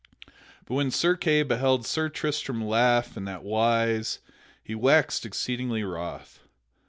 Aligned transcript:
But 0.65 0.73
when 0.73 0.89
Sir 0.89 1.15
Kay 1.15 1.43
beheld 1.43 1.85
Sir 1.85 2.09
Tristram 2.09 2.65
laugh 2.65 3.15
in 3.15 3.25
that 3.25 3.43
wise, 3.43 4.17
he 4.63 4.73
waxed 4.73 5.27
exceedingly 5.27 5.83
wroth. 5.83 6.39